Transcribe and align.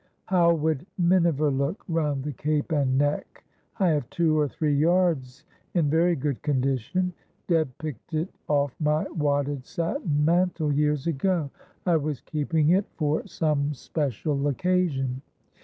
"How 0.25 0.51
would 0.55 0.87
miniver 0.97 1.51
look 1.51 1.83
round 1.87 2.23
the 2.23 2.31
cape 2.31 2.71
and 2.71 2.97
neck? 2.97 3.43
I 3.79 3.89
have 3.89 4.09
two 4.09 4.35
or 4.35 4.47
three 4.47 4.73
yards 4.75 5.45
in 5.75 5.91
very 5.91 6.15
good 6.15 6.41
condition. 6.41 7.13
Deb 7.47 7.69
picked 7.77 8.15
it 8.15 8.29
off 8.47 8.73
my 8.79 9.03
wadded 9.09 9.63
satin 9.63 10.25
mantle 10.25 10.73
years 10.73 11.05
ago. 11.05 11.51
I 11.85 11.97
was 11.97 12.19
keeping 12.21 12.69
it 12.69 12.85
for 12.97 13.27
some 13.27 13.75
special 13.75 14.47
occasion. 14.47 15.21